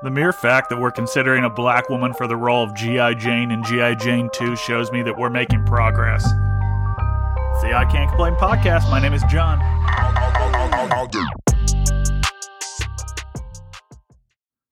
[0.00, 3.14] The mere fact that we're considering a black woman for the role of G.I.
[3.14, 3.96] Jane in G.I.
[3.96, 6.22] Jane 2 shows me that we're making progress.
[6.24, 8.88] It's the I Can't Complain podcast.
[8.90, 9.58] My name is John.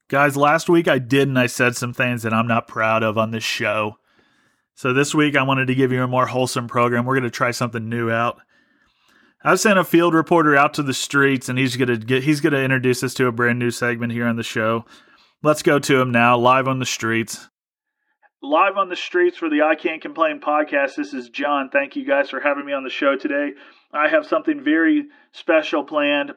[0.07, 3.19] Guys, last week I did and I said some things that I'm not proud of
[3.19, 3.97] on this show.
[4.77, 7.05] So this week I wanted to give you a more wholesome program.
[7.05, 8.39] We're going to try something new out.
[9.43, 12.53] I've sent a field reporter out to the streets and he's to get he's going
[12.53, 14.85] to introduce us to a brand new segment here on the show.
[15.47, 17.49] Let's go to him now, live on the streets.
[18.43, 20.97] Live on the streets for the I Can't Complain podcast.
[20.97, 21.71] This is John.
[21.73, 23.51] Thank you guys for having me on the show today.
[23.93, 26.33] I have something very special planned.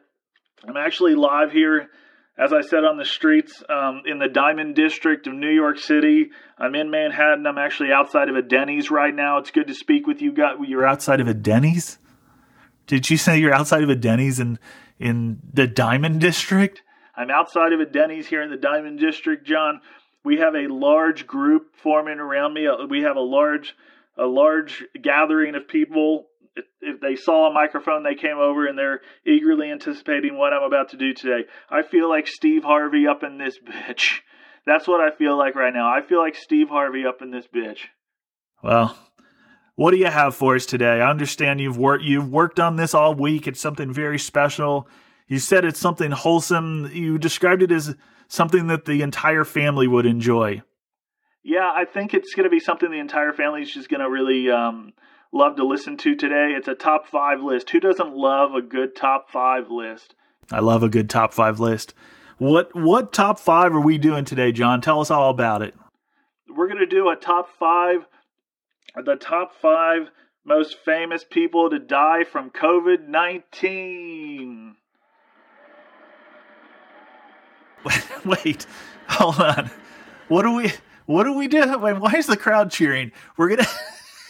[0.63, 1.87] I'm actually live here
[2.37, 6.29] as I said on the streets um, in the Diamond District of New York City.
[6.59, 7.47] I'm in Manhattan.
[7.47, 9.39] I'm actually outside of a Denny's right now.
[9.39, 10.31] It's good to speak with you.
[10.31, 11.97] Got you're outside of a Denny's?
[12.85, 14.59] Did you say you're outside of a Denny's in
[14.99, 16.83] in the Diamond District?
[17.19, 19.81] I'm outside of a Denny's here in the Diamond District, John.
[20.23, 22.65] We have a large group forming around me.
[22.65, 23.75] Uh, we have a large
[24.17, 26.25] a large gathering of people
[26.81, 30.89] if they saw a microphone, they came over and they're eagerly anticipating what I'm about
[30.89, 31.47] to do today.
[31.69, 34.19] I feel like Steve Harvey up in this bitch.
[34.65, 35.87] That's what I feel like right now.
[35.87, 37.79] I feel like Steve Harvey up in this bitch.
[38.61, 38.97] Well,
[39.75, 40.99] what do you have for us today?
[41.01, 43.47] I understand you've worked you've worked on this all week.
[43.47, 44.87] It's something very special.
[45.29, 46.89] You said it's something wholesome.
[46.91, 47.95] You described it as
[48.27, 50.63] something that the entire family would enjoy.
[51.43, 54.09] Yeah, I think it's going to be something the entire family is just going to
[54.09, 54.91] really um,
[55.31, 56.53] love to listen to today.
[56.57, 57.69] It's a top five list.
[57.69, 60.15] Who doesn't love a good top five list?
[60.51, 61.93] I love a good top five list.
[62.39, 64.81] What what top five are we doing today, John?
[64.81, 65.75] Tell us all about it.
[66.49, 68.05] We're gonna do a top five,
[68.95, 70.09] the top five
[70.45, 74.77] most famous people to die from COVID nineteen.
[78.25, 78.65] Wait,
[79.07, 79.69] hold on.
[80.27, 80.71] What do we?
[81.05, 81.63] What do we do?
[81.77, 83.11] Why is the crowd cheering?
[83.37, 83.67] We're gonna.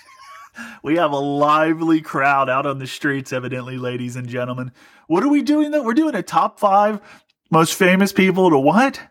[0.83, 4.71] we have a lively crowd out on the streets, evidently, ladies and gentlemen.
[5.07, 5.83] What are we doing though?
[5.83, 7.01] We're doing a top five
[7.51, 9.01] most famous people to what?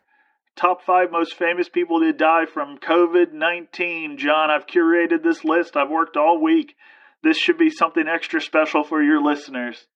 [0.56, 4.18] Top five most famous people to die from COVID 19.
[4.18, 5.76] John, I've curated this list.
[5.76, 6.74] I've worked all week.
[7.22, 9.86] This should be something extra special for your listeners.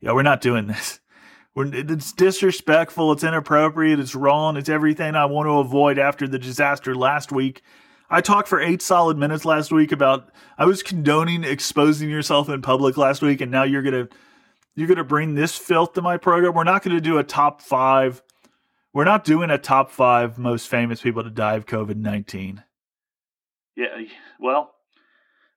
[0.00, 1.00] Yeah, we're not doing this.
[1.60, 3.12] It's disrespectful.
[3.12, 4.00] It's inappropriate.
[4.00, 4.56] It's wrong.
[4.56, 7.62] It's everything I want to avoid after the disaster last week
[8.10, 12.62] I talked for eight solid minutes last week about I was condoning exposing yourself in
[12.62, 14.08] public last week, and now you're gonna
[14.74, 16.54] you're gonna bring this filth to my program.
[16.54, 18.22] We're not gonna do a top five.
[18.94, 22.64] We're not doing a top five most famous people to die of COVID nineteen.
[23.76, 24.04] Yeah,
[24.40, 24.74] well,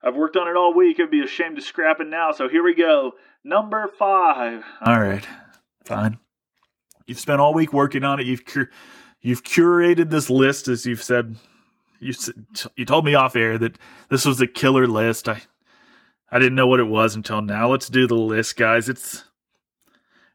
[0.03, 0.99] I've worked on it all week.
[0.99, 2.33] It'd be a shame to scrap it now.
[2.33, 3.13] So here we go.
[3.45, 4.65] Number five.
[4.85, 5.25] All right,
[5.85, 6.17] fine.
[7.07, 8.25] You've spent all week working on it.
[8.25, 8.69] You've cur-
[9.21, 11.35] you've curated this list, as you've said
[12.01, 12.13] you
[12.75, 13.77] you told me off air that
[14.09, 15.29] this was a killer list.
[15.29, 15.43] I
[16.29, 17.69] I didn't know what it was until now.
[17.69, 18.89] Let's do the list, guys.
[18.89, 19.23] It's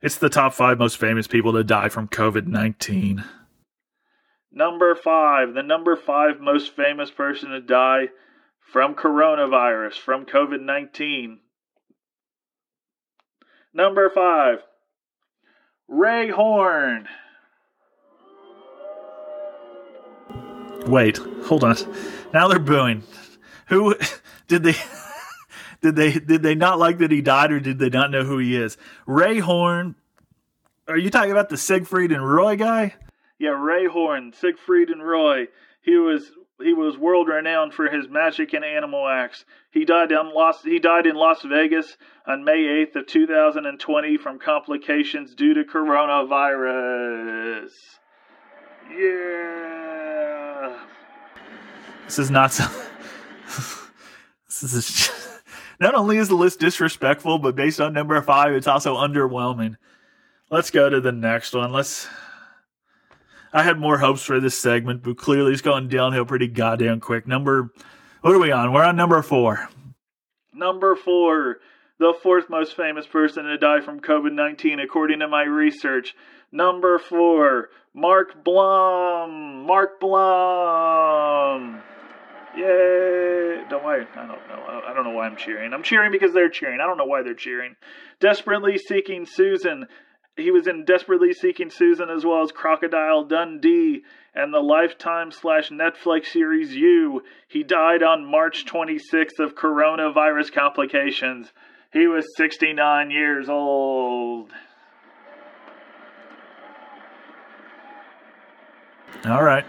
[0.01, 3.25] it's the top five most famous people to die from COVID nineteen.
[4.53, 8.11] Number five, the number five most famous person to die
[8.61, 11.41] from coronavirus, from COVID nineteen.
[13.75, 14.61] Number five,
[15.89, 17.09] Ray Horn.
[20.87, 21.77] Wait, hold on.
[22.33, 23.03] Now they're booing.
[23.69, 23.95] Who
[24.49, 24.75] did they?
[25.83, 28.39] Did they did they not like that he died, or did they not know who
[28.39, 28.79] he is?
[29.07, 29.95] Ray Horn.
[30.89, 32.95] Are you talking about the Siegfried and Roy guy?
[33.39, 35.49] Yeah, Ray Horn, Siegfried and Roy.
[35.83, 39.45] He was he was world renowned for his magic and animal acts.
[39.71, 41.97] He died in Las he died in Las Vegas
[42.27, 47.73] on May 8th of 2020 from complications due to coronavirus.
[48.91, 50.79] Yeah.
[52.05, 52.65] This is not so.
[54.49, 55.11] this is
[55.79, 59.77] not only is the list disrespectful, but based on number five, it's also underwhelming.
[60.51, 61.73] Let's go to the next one.
[61.73, 62.09] Let's.
[63.57, 67.27] I had more hopes for this segment, but clearly it's going downhill pretty goddamn quick.
[67.27, 67.73] Number,
[68.21, 68.71] what are we on?
[68.71, 69.71] We're on number four.
[70.53, 71.57] Number four,
[71.99, 76.15] the fourth most famous person to die from COVID 19, according to my research.
[76.53, 79.65] Number four, Mark Blum.
[79.65, 81.81] Mark Blum.
[82.59, 83.65] Yay!
[83.71, 84.07] Don't worry.
[84.17, 84.83] I don't know.
[84.87, 85.73] I don't know why I'm cheering.
[85.73, 86.81] I'm cheering because they're cheering.
[86.83, 87.77] I don't know why they're cheering.
[88.21, 89.87] Desperately seeking Susan.
[90.37, 94.03] He was in Desperately Seeking Susan as well as Crocodile Dundee
[94.35, 97.23] and the Lifetime slash Netflix series You.
[97.49, 101.53] He died on March 26th of coronavirus complications.
[101.91, 104.53] He was 69 years old.
[109.25, 109.65] All right.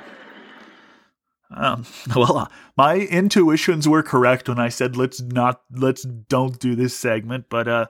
[1.50, 1.86] Um,
[2.16, 6.94] well, uh, my intuitions were correct when I said let's not let's don't do this
[6.94, 7.86] segment, but uh,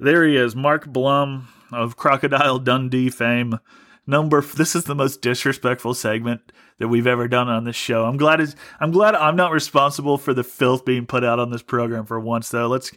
[0.00, 3.58] there he is, Mark Blum of Crocodile Dundee fame.
[4.06, 8.04] Number this is the most disrespectful segment that we've ever done on this show.
[8.04, 11.50] I'm glad it's, I'm glad I'm not responsible for the filth being put out on
[11.50, 12.68] this program for once though.
[12.68, 12.92] Let's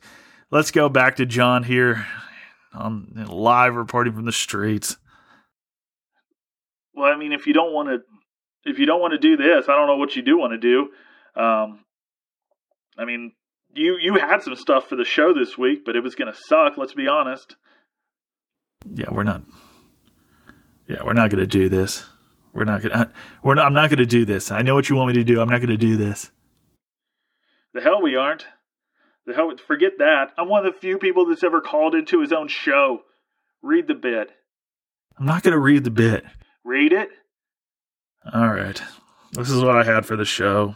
[0.51, 2.05] let's go back to John here
[2.73, 4.97] on live reporting from the streets.
[6.93, 9.67] Well, I mean, if you don't want to if you don't want to do this,
[9.67, 10.89] I don't know what you do want to do.
[11.41, 11.85] Um,
[12.97, 13.31] I mean,
[13.73, 16.37] you you had some stuff for the show this week, but it was going to
[16.37, 16.77] suck.
[16.77, 17.55] Let's be honest.
[18.85, 19.43] Yeah, we're not.
[20.87, 22.05] Yeah, we're not going to do this.
[22.53, 22.91] We're not going.
[22.91, 23.11] to
[23.43, 23.65] We're not.
[23.65, 24.51] I'm not going to do this.
[24.51, 25.41] I know what you want me to do.
[25.41, 26.31] I'm not going to do this.
[27.73, 28.45] The hell we aren't.
[29.25, 29.51] The hell.
[29.67, 30.31] Forget that.
[30.37, 33.03] I'm one of the few people that's ever called into his own show.
[33.61, 34.31] Read the bit.
[35.17, 36.23] I'm not going to read the bit.
[36.63, 37.09] Read it.
[38.33, 38.81] All right.
[39.33, 40.75] This is what I had for the show.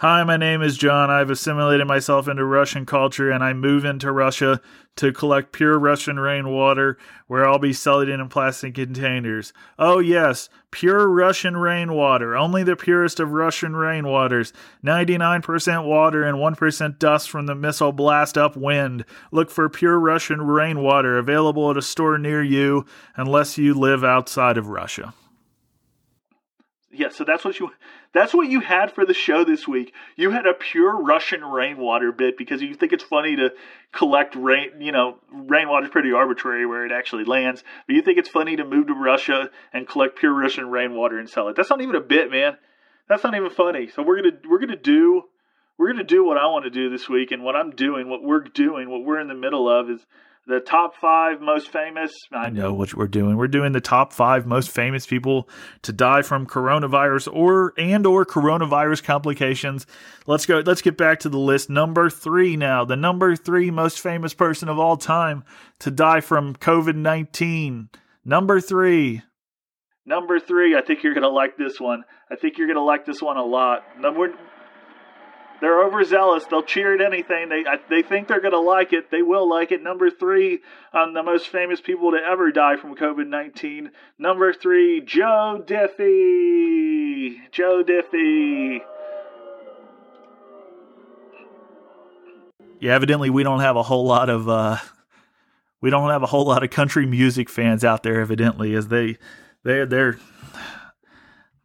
[0.00, 1.10] Hi, my name is John.
[1.10, 4.62] I've assimilated myself into Russian culture and I move into Russia
[4.96, 9.52] to collect pure Russian rainwater where I'll be selling it in plastic containers.
[9.78, 12.34] Oh, yes, pure Russian rainwater.
[12.34, 14.52] Only the purest of Russian rainwaters.
[14.82, 19.04] 99% water and 1% dust from the missile blast upwind.
[19.30, 22.86] Look for pure Russian rainwater available at a store near you
[23.16, 25.12] unless you live outside of Russia
[26.92, 27.70] yeah, so that's what you
[28.12, 29.92] that's what you had for the show this week.
[30.16, 33.52] You had a pure Russian rainwater bit because you think it's funny to
[33.92, 34.80] collect rain.
[34.80, 38.56] You know, rainwater is pretty arbitrary where it actually lands, but you think it's funny
[38.56, 41.56] to move to Russia and collect pure Russian rainwater and sell it.
[41.56, 42.56] That's not even a bit, man.
[43.08, 43.88] That's not even funny.
[43.88, 45.24] So we're gonna we're gonna do
[45.78, 48.22] we're gonna do what I want to do this week, and what I'm doing, what
[48.22, 50.04] we're doing, what we're in the middle of is
[50.46, 52.12] the top five most famous.
[52.32, 53.36] I know what we're doing.
[53.36, 55.48] We're doing the top five most famous people
[55.82, 59.86] to die from coronavirus or and or coronavirus complications.
[60.26, 60.62] Let's go.
[60.64, 61.70] Let's get back to the list.
[61.70, 62.84] Number three now.
[62.84, 65.44] The number three most famous person of all time
[65.80, 67.90] to die from COVID nineteen.
[68.24, 69.22] Number three.
[70.06, 70.74] Number three.
[70.76, 72.02] I think you're gonna like this one.
[72.30, 73.82] I think you're gonna like this one a lot.
[73.98, 74.32] Number
[75.60, 76.44] they're overzealous.
[76.44, 77.48] They'll cheer at anything.
[77.48, 79.10] They they think they're going to like it.
[79.10, 79.82] They will like it.
[79.82, 80.60] Number three
[80.92, 83.90] on the most famous people to ever die from COVID nineteen.
[84.18, 87.36] Number three, Joe Diffie.
[87.50, 88.80] Joe Diffie.
[92.80, 94.78] Yeah, evidently we don't have a whole lot of uh,
[95.82, 98.20] we don't have a whole lot of country music fans out there.
[98.20, 99.18] Evidently, as they
[99.62, 100.18] they they're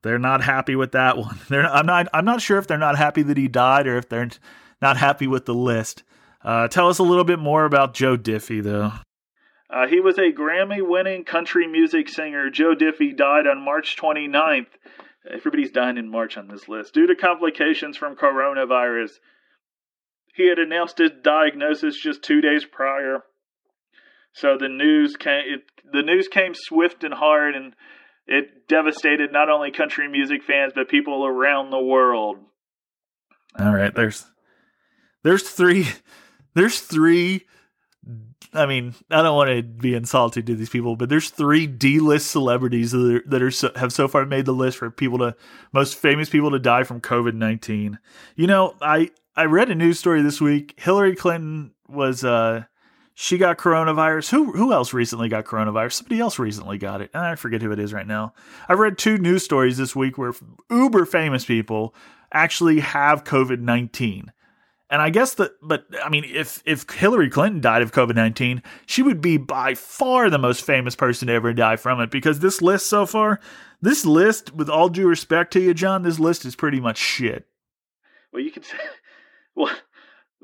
[0.05, 1.39] they're not happy with that one.
[1.49, 4.07] They're I'm not I'm not sure if they're not happy that he died or if
[4.07, 4.29] they're
[4.79, 6.03] not happy with the list.
[6.43, 8.91] Uh, tell us a little bit more about Joe Diffie, though.
[9.67, 12.51] Uh, he was a Grammy winning country music singer.
[12.51, 14.67] Joe Diffie died on March 29th.
[15.33, 19.13] Everybody's dying in March on this list due to complications from coronavirus.
[20.35, 23.23] He had announced his diagnosis just two days prior.
[24.33, 25.45] So the news came.
[25.47, 25.61] It,
[25.91, 27.73] the news came swift and hard, and
[28.27, 32.37] it devastated not only country music fans but people around the world.
[33.57, 34.25] All right, there's
[35.23, 35.87] there's three
[36.53, 37.45] there's three
[38.55, 42.31] I mean, I don't want to be insulting to these people, but there's three D-list
[42.31, 45.35] celebrities that are, that are so, have so far made the list for people to
[45.73, 47.97] most famous people to die from COVID-19.
[48.35, 50.75] You know, I I read a news story this week.
[50.77, 52.63] Hillary Clinton was uh
[53.17, 54.29] she got coronavirus.
[54.31, 55.93] Who who else recently got coronavirus?
[55.93, 57.15] Somebody else recently got it.
[57.15, 58.33] I forget who it is right now.
[58.67, 60.33] I've read two news stories this week where
[60.69, 61.95] uber famous people
[62.31, 64.33] actually have COVID nineteen.
[64.89, 68.61] And I guess that, but I mean, if if Hillary Clinton died of COVID nineteen,
[68.85, 72.11] she would be by far the most famous person to ever die from it.
[72.11, 73.39] Because this list so far,
[73.81, 77.47] this list, with all due respect to you, John, this list is pretty much shit.
[78.33, 78.77] Well, you could say,
[79.55, 79.73] well,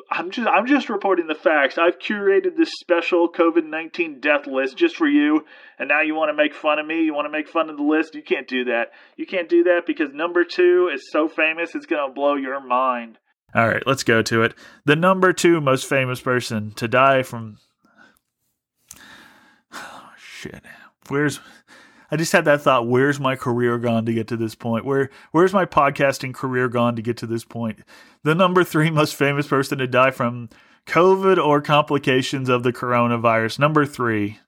[0.10, 1.77] I'm just I'm just reporting the facts.
[1.77, 5.46] I've curated this special COVID nineteen death list just for you,
[5.77, 7.03] and now you want to make fun of me.
[7.03, 8.15] You want to make fun of the list.
[8.15, 8.91] You can't do that.
[9.17, 13.17] You can't do that because number two is so famous it's gonna blow your mind.
[13.53, 14.53] All right, let's go to it.
[14.86, 17.58] The number two most famous person to die from.
[19.74, 20.63] Oh, shit.
[21.10, 21.39] Where's
[22.12, 24.84] I just had that thought, where's my career gone to get to this point?
[24.84, 27.80] Where where's my podcasting career gone to get to this point?
[28.24, 30.50] The number 3 most famous person to die from
[30.86, 33.60] COVID or complications of the coronavirus.
[33.60, 34.39] Number 3.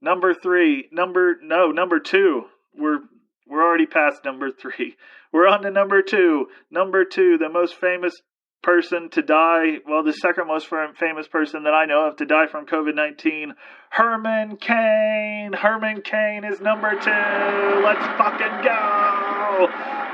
[0.00, 2.42] Number 3, number no, number 2.
[2.76, 2.98] We're
[3.46, 4.96] we're already past number 3.
[5.32, 6.46] We're on to number 2.
[6.70, 8.20] Number 2, the most famous
[8.62, 12.46] person to die, well, the second most famous person that I know of to die
[12.46, 13.54] from COVID 19,
[13.90, 15.52] Herman Cain.
[15.52, 17.80] Herman Cain is number two.
[17.84, 19.21] Let's fucking go.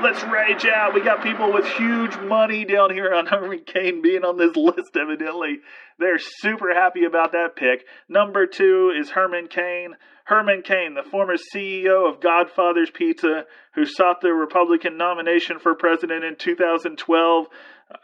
[0.01, 0.93] Let's rage out.
[0.93, 4.95] We got people with huge money down here on Herman Cain being on this list,
[4.95, 5.59] evidently.
[5.97, 7.85] They're super happy about that pick.
[8.07, 9.95] Number two is Herman Cain.
[10.23, 16.23] Herman Cain, the former CEO of Godfather's Pizza, who sought the Republican nomination for president
[16.23, 17.47] in 2012.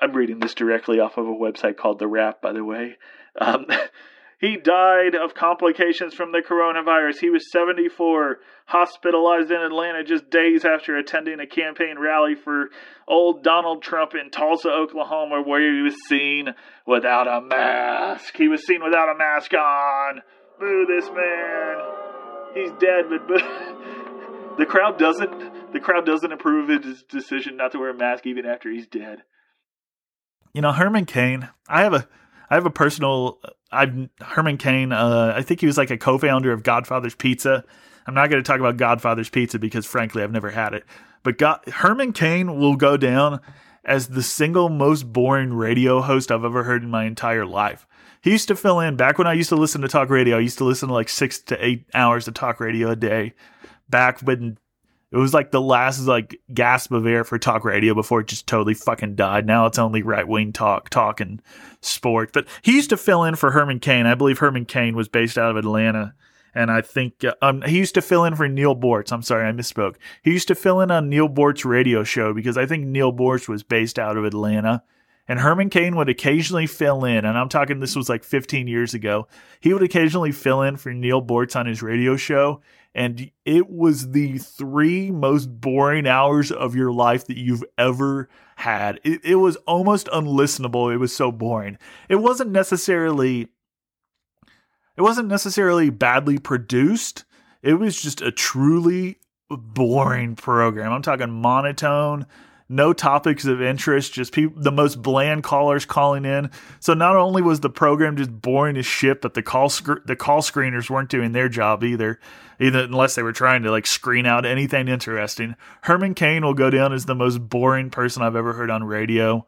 [0.02, 2.98] I'm reading this directly off of a website called The Wrap, by the way.
[3.40, 3.68] Um,
[4.40, 7.20] he died of complications from the coronavirus.
[7.20, 12.70] He was 74, hospitalized in Atlanta just days after attending a campaign rally for
[13.08, 16.50] old Donald Trump in Tulsa, Oklahoma, where he was seen
[16.86, 18.36] without a mask.
[18.38, 20.22] He was seen without a mask on.
[20.60, 22.06] Boo this man
[22.56, 23.36] he's dead, but, boo.
[24.58, 28.26] the crowd doesn't the crowd doesn't approve of his decision not to wear a mask
[28.26, 29.24] even after he's dead.
[30.54, 31.50] You know, Herman Cain.
[31.68, 32.08] I have a
[32.50, 33.40] I have a personal.
[33.72, 34.92] I've Herman Cain.
[34.92, 37.64] Uh, I think he was like a co-founder of Godfather's Pizza.
[38.08, 40.86] I'm not going to talk about Godfather's Pizza because, frankly, I've never had it.
[41.24, 43.40] But God, Herman Cain will go down
[43.84, 47.88] as the single most boring radio host I've ever heard in my entire life.
[48.22, 50.38] He used to fill in back when I used to listen to talk radio.
[50.38, 53.34] I used to listen to like six to eight hours of talk radio a day.
[53.90, 54.58] Back when
[55.16, 58.48] it was like the last like gasp of air for talk radio before it just
[58.48, 59.48] totally fucking died.
[59.48, 61.42] Now it's only right wing talk, talk and
[61.80, 62.34] sport.
[62.34, 64.08] But he used to fill in for Herman Cain.
[64.08, 66.14] I believe Herman Cain was based out of Atlanta.
[66.54, 69.14] And I think uh, um, he used to fill in for Neil Boortz.
[69.14, 69.96] I'm sorry, I misspoke.
[70.22, 73.48] He used to fill in on Neil Boortz' radio show because I think Neil Boortz
[73.48, 74.84] was based out of Atlanta.
[75.28, 78.94] And Herman Cain would occasionally fill in, and I'm talking this was like 15 years
[78.94, 79.28] ago.
[79.60, 82.62] He would occasionally fill in for Neil Boortz on his radio show,
[82.94, 89.00] and it was the three most boring hours of your life that you've ever had.
[89.04, 90.94] It, it was almost unlistenable.
[90.94, 91.78] It was so boring.
[92.08, 93.50] It wasn't necessarily
[94.98, 97.26] it wasn't necessarily badly produced.
[97.62, 100.94] It was just a truly boring program.
[100.94, 102.26] I'm talking monotone
[102.68, 106.50] no topics of interest, just people, the most bland callers calling in.
[106.80, 110.16] So not only was the program just boring as shit, but the call sc- the
[110.16, 112.20] call screeners weren't doing their job either,
[112.60, 115.56] either unless they were trying to like screen out anything interesting.
[115.84, 119.46] Herman Cain will go down as the most boring person I've ever heard on radio,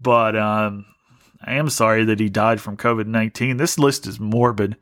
[0.00, 0.86] but um,
[1.44, 3.58] I am sorry that he died from COVID nineteen.
[3.58, 4.76] This list is morbid.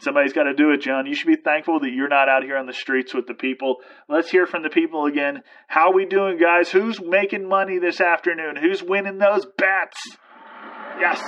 [0.00, 1.06] Somebody's got to do it, John.
[1.06, 3.76] You should be thankful that you're not out here on the streets with the people.
[4.08, 5.42] Let's hear from the people again.
[5.68, 6.70] How we doing, guys?
[6.70, 8.56] Who's making money this afternoon?
[8.60, 9.98] Who's winning those bets?
[11.00, 11.20] Yes.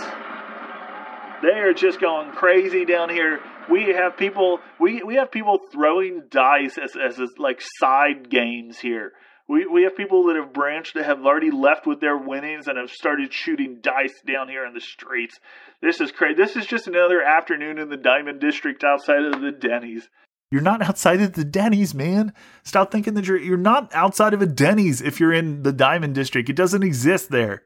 [1.40, 3.40] They are just going crazy down here.
[3.70, 8.78] We have people we, we have people throwing dice as, as, as like side games
[8.78, 9.12] here.
[9.49, 12.76] We we have people that have branched that have already left with their winnings and
[12.76, 15.40] have started shooting dice down here in the streets.
[15.81, 16.35] This is crazy.
[16.35, 20.09] This is just another afternoon in the Diamond District outside of the Denny's.
[20.50, 22.35] You're not outside of the Denny's, man.
[22.62, 26.14] Stop thinking that you're you're not outside of a Denny's if you're in the Diamond
[26.14, 26.50] District.
[26.50, 27.62] It doesn't exist there.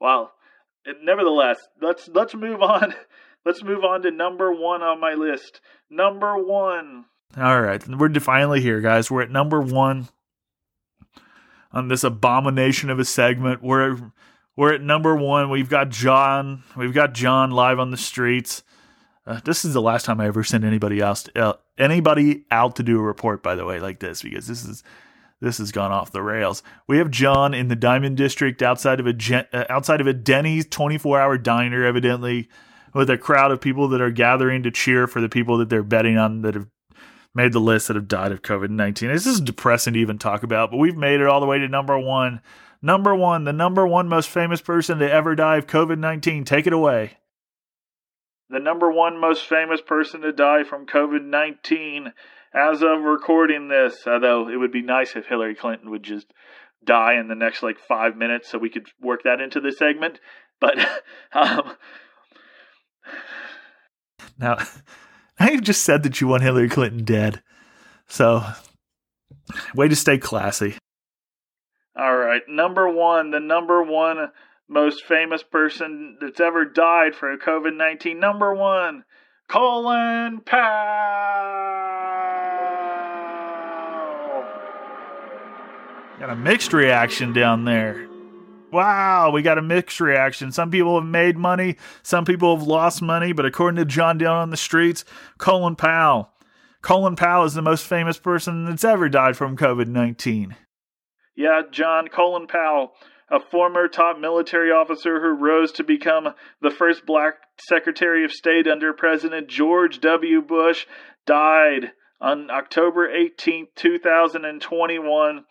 [0.00, 0.32] Well,
[1.02, 2.94] nevertheless, let's let's move on.
[3.46, 5.60] Let's move on to number one on my list.
[5.88, 7.06] Number one.
[7.36, 9.10] All right, we're finally here, guys.
[9.10, 10.08] We're at number one
[11.72, 13.62] on this abomination of a segment.
[13.62, 14.12] We're
[14.56, 15.50] we're at number one.
[15.50, 16.64] We've got John.
[16.76, 18.62] We've got John live on the streets.
[19.26, 22.76] Uh, this is the last time I ever send anybody else to, uh, anybody out
[22.76, 23.42] to do a report.
[23.42, 24.82] By the way, like this because this is
[25.40, 26.62] this has gone off the rails.
[26.86, 30.66] We have John in the Diamond District outside of a uh, outside of a Denny's
[30.66, 32.48] 24 hour diner, evidently
[32.94, 35.82] with a crowd of people that are gathering to cheer for the people that they're
[35.82, 36.66] betting on that have
[37.38, 39.12] made the list that have died of COVID 19.
[39.12, 41.68] This is depressing to even talk about, but we've made it all the way to
[41.68, 42.40] number one.
[42.82, 46.44] Number one, the number one most famous person to ever die of COVID 19.
[46.44, 47.18] Take it away.
[48.50, 52.12] The number one most famous person to die from COVID 19
[52.52, 56.26] as of recording this, although it would be nice if Hillary Clinton would just
[56.84, 60.18] die in the next like five minutes so we could work that into the segment.
[60.60, 60.76] But
[61.32, 61.76] um,
[64.40, 64.56] now
[65.40, 67.42] I just said that you want Hillary Clinton dead.
[68.08, 68.44] So,
[69.74, 70.76] way to stay classy.
[71.96, 72.42] All right.
[72.48, 74.30] Number one, the number one
[74.68, 78.18] most famous person that's ever died for COVID 19.
[78.18, 79.04] Number one,
[79.48, 81.64] Colin Powell.
[86.20, 88.07] Got a mixed reaction down there.
[88.70, 90.52] Wow, we got a mixed reaction.
[90.52, 94.36] Some people have made money, some people have lost money, but according to John down
[94.36, 95.04] on the streets,
[95.38, 96.30] Colin Powell.
[96.82, 100.54] Colin Powell is the most famous person that's ever died from COVID 19.
[101.34, 102.92] Yeah, John, Colin Powell.
[103.30, 106.28] a former top military officer who rose to become
[106.62, 107.34] the first black
[107.68, 110.40] Secretary of State under President George W.
[110.42, 110.86] Bush,
[111.26, 115.44] died on October 18, 2021,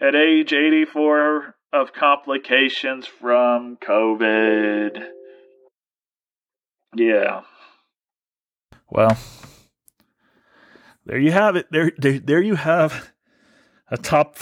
[0.00, 5.04] at age 84 of complications from COVID.
[6.94, 7.40] Yeah.
[8.88, 9.18] Well,
[11.04, 11.66] there you have it.
[11.72, 13.10] There, there, there you have
[13.90, 14.38] a top.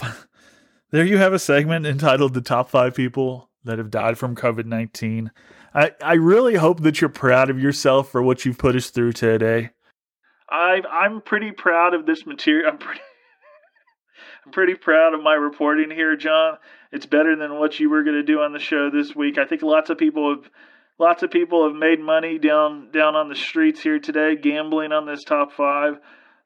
[0.91, 4.67] There you have a segment entitled "The Top Five People That Have Died from COVID
[4.67, 5.31] 19."
[5.75, 9.13] I, I really hope that you're proud of yourself for what you've put us through
[9.13, 9.71] today.
[10.51, 12.71] I I'm pretty proud of this material.
[12.71, 13.01] I'm pretty
[14.45, 16.59] I'm pretty proud of my reporting here, John.
[16.91, 19.39] It's better than what you were going to do on the show this week.
[19.39, 20.51] I think lots of people have
[20.99, 25.07] lots of people have made money down down on the streets here today, gambling on
[25.07, 25.95] this top five.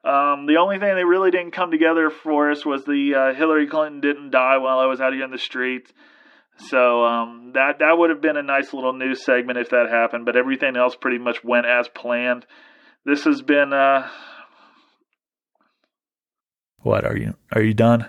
[0.03, 3.67] Um, the only thing that really didn't come together for us was the uh, Hillary
[3.67, 5.91] Clinton didn't die while I was out here in the streets.
[6.69, 10.25] So um, that that would have been a nice little news segment if that happened.
[10.25, 12.45] But everything else pretty much went as planned.
[13.05, 13.73] This has been.
[13.73, 14.07] Uh,
[16.81, 17.35] what are you?
[17.53, 18.05] Are you done?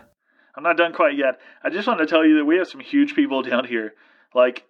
[0.56, 1.38] I'm not done quite yet.
[1.62, 3.92] I just want to tell you that we have some huge people down here.
[4.34, 4.64] Like,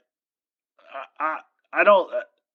[1.19, 1.39] I
[1.73, 2.11] I, don't.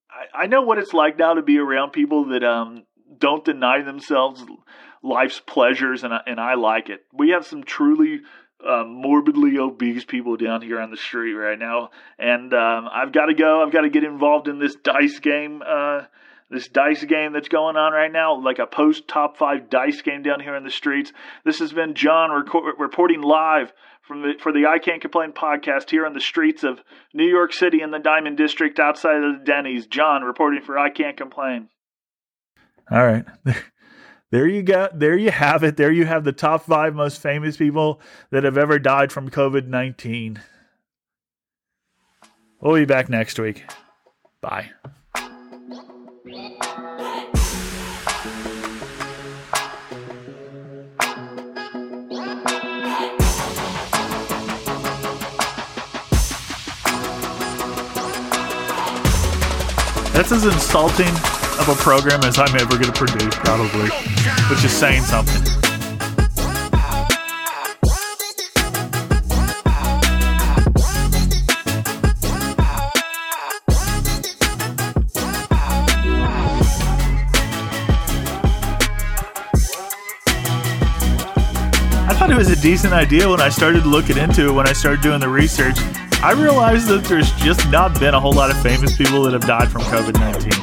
[0.09, 2.83] I, I know what it's like now to be around people that um
[3.17, 4.43] don't deny themselves
[5.03, 7.01] life's pleasures, and I, and I like it.
[7.13, 8.21] We have some truly
[8.65, 13.25] uh, morbidly obese people down here on the street right now, and um, I've got
[13.25, 13.61] to go.
[13.61, 15.61] I've got to get involved in this dice game.
[15.65, 16.03] Uh,
[16.53, 20.23] this dice game that's going on right now, like a post top five dice game
[20.23, 21.11] down here in the streets.
[21.43, 23.73] This has been John reporting live
[24.07, 26.79] from the for the I Can't Complain podcast here on the streets of
[27.13, 29.87] New York City in the Diamond District outside of the Denny's.
[29.87, 31.69] John reporting for I Can't Complain.
[32.89, 33.25] All right.
[34.33, 34.89] There you go.
[34.91, 35.77] There you have it.
[35.77, 39.67] There you have the top five most famous people that have ever died from COVID
[39.67, 40.41] 19.
[42.59, 43.63] We'll be back next week.
[44.41, 44.71] Bye.
[60.13, 61.09] That's as insulting
[61.59, 63.89] of a program as I'm ever going to produce, probably,
[64.47, 65.41] which is saying something.
[82.05, 84.73] I thought it was a decent idea when I started looking into it, when I
[84.73, 85.79] started doing the research.
[86.23, 89.45] I realize that there's just not been a whole lot of famous people that have
[89.45, 90.53] died from COVID 19.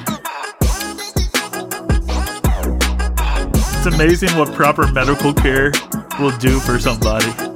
[3.76, 5.70] It's amazing what proper medical care
[6.18, 7.49] will do for somebody.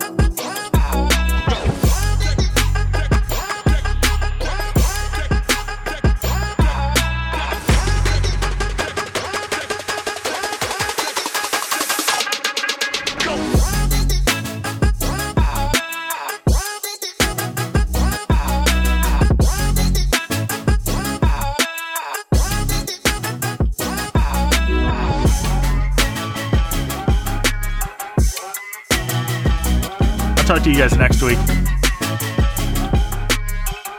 [30.54, 31.38] Talk to you guys next week.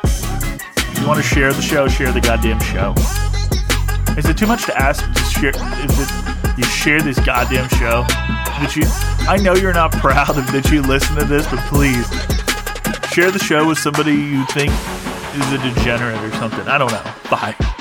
[0.04, 2.94] If you want to share the show, share the goddamn show.
[4.18, 5.52] Is it too much to ask to share?
[5.54, 8.04] It you share this goddamn show?
[8.04, 8.84] That you,
[9.28, 12.08] I know you're not proud of that you listen to this, but please
[13.12, 14.72] share the show with somebody you think
[15.36, 16.66] is a degenerate or something.
[16.68, 17.04] I don't know.
[17.30, 17.75] Bye.